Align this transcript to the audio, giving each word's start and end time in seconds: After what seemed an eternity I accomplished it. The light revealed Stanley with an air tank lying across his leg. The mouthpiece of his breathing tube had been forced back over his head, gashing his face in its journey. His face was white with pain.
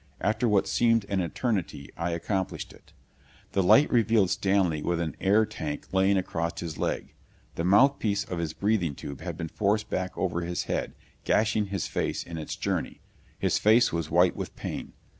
After 0.19 0.49
what 0.49 0.67
seemed 0.67 1.05
an 1.09 1.19
eternity 1.21 1.91
I 1.95 2.09
accomplished 2.09 2.73
it. 2.73 2.91
The 3.51 3.61
light 3.61 3.87
revealed 3.91 4.31
Stanley 4.31 4.81
with 4.81 4.99
an 4.99 5.15
air 5.21 5.45
tank 5.45 5.85
lying 5.91 6.17
across 6.17 6.59
his 6.59 6.79
leg. 6.79 7.13
The 7.53 7.63
mouthpiece 7.63 8.23
of 8.23 8.39
his 8.39 8.53
breathing 8.53 8.95
tube 8.95 9.21
had 9.21 9.37
been 9.37 9.47
forced 9.49 9.91
back 9.91 10.17
over 10.17 10.41
his 10.41 10.63
head, 10.63 10.95
gashing 11.23 11.67
his 11.67 11.85
face 11.85 12.23
in 12.23 12.39
its 12.39 12.55
journey. 12.55 12.99
His 13.37 13.59
face 13.59 13.93
was 13.93 14.09
white 14.09 14.35
with 14.35 14.55
pain. 14.55 14.93